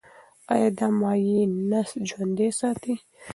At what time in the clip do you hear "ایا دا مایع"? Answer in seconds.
0.53-1.41